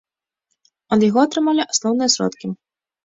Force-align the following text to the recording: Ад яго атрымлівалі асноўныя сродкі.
Ад 0.97 1.05
яго 1.09 1.19
атрымлівалі 1.25 1.67
асноўныя 1.73 2.09
сродкі. 2.15 2.47